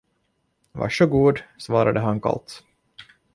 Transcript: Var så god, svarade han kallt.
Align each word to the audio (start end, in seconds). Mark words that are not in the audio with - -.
Var 0.71 0.89
så 0.89 1.05
god, 1.05 1.41
svarade 1.57 1.99
han 1.99 2.21
kallt. 2.21 2.63